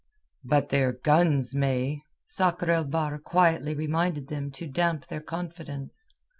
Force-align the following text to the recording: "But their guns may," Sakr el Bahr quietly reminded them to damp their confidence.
"But 0.43 0.69
their 0.69 0.93
guns 0.93 1.53
may," 1.53 2.01
Sakr 2.25 2.71
el 2.71 2.85
Bahr 2.85 3.19
quietly 3.19 3.75
reminded 3.75 4.29
them 4.29 4.49
to 4.53 4.65
damp 4.65 5.05
their 5.05 5.21
confidence. 5.21 6.11